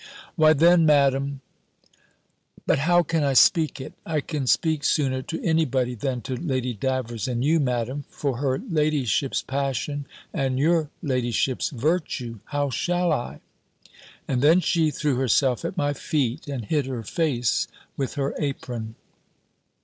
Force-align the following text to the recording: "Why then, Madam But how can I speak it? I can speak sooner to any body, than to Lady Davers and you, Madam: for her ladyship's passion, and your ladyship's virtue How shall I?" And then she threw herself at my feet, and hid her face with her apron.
"Why 0.35 0.53
then, 0.53 0.83
Madam 0.83 1.41
But 2.65 2.79
how 2.79 3.03
can 3.03 3.23
I 3.23 3.33
speak 3.33 3.79
it? 3.79 3.93
I 4.03 4.19
can 4.19 4.47
speak 4.47 4.83
sooner 4.83 5.21
to 5.21 5.39
any 5.43 5.63
body, 5.63 5.93
than 5.93 6.21
to 6.21 6.35
Lady 6.35 6.73
Davers 6.73 7.27
and 7.27 7.45
you, 7.45 7.59
Madam: 7.59 8.05
for 8.09 8.37
her 8.37 8.57
ladyship's 8.67 9.43
passion, 9.43 10.07
and 10.33 10.57
your 10.57 10.89
ladyship's 11.03 11.69
virtue 11.69 12.39
How 12.45 12.71
shall 12.71 13.11
I?" 13.11 13.41
And 14.27 14.41
then 14.41 14.59
she 14.59 14.89
threw 14.89 15.17
herself 15.17 15.63
at 15.63 15.77
my 15.77 15.93
feet, 15.93 16.47
and 16.47 16.65
hid 16.65 16.87
her 16.87 17.03
face 17.03 17.67
with 17.95 18.15
her 18.15 18.33
apron. 18.39 18.95